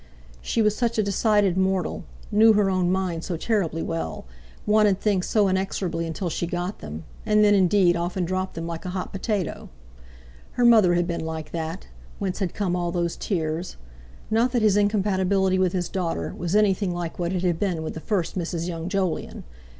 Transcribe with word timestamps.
She 0.41 0.63
was 0.63 0.75
such 0.75 0.97
a 0.97 1.03
decided 1.03 1.55
mortal; 1.57 2.05
knew 2.31 2.53
her 2.53 2.71
own 2.71 2.91
mind 2.91 3.23
so 3.23 3.37
terribly 3.37 3.83
well; 3.83 4.25
wanted 4.65 4.99
things 4.99 5.27
so 5.27 5.47
inexorably 5.47 6.07
until 6.07 6.27
she 6.27 6.47
got 6.47 6.79
them—and 6.79 7.43
then, 7.43 7.53
indeed, 7.53 7.95
often 7.95 8.25
dropped 8.25 8.55
them 8.55 8.65
like 8.65 8.83
a 8.83 8.89
hot 8.97 9.11
potato. 9.11 9.69
Her 10.53 10.65
mother 10.65 10.95
had 10.95 11.05
been 11.05 11.23
like 11.23 11.51
that, 11.51 11.85
whence 12.17 12.39
had 12.39 12.55
come 12.55 12.75
all 12.75 12.91
those 12.91 13.15
tears. 13.15 13.77
Not 14.31 14.53
that 14.53 14.63
his 14.63 14.75
incompatibility 14.75 15.59
with 15.59 15.73
his 15.73 15.87
daughter 15.87 16.33
was 16.35 16.55
anything 16.55 16.95
like 16.95 17.19
what 17.19 17.31
it 17.31 17.43
had 17.43 17.59
been 17.59 17.83
with 17.83 17.93
the 17.93 17.99
first 17.99 18.35
Mrs. 18.35 18.67
Young 18.67 18.89
Jolyon. 18.89 19.43